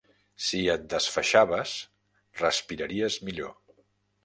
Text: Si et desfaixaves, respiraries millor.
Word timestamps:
Si 0.45 0.61
et 0.75 0.87
desfaixaves, 0.93 1.75
respiraries 2.43 3.21
millor. 3.29 3.57